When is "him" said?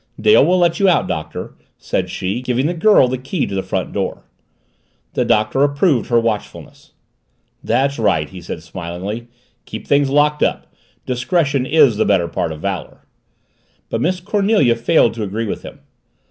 15.61-15.81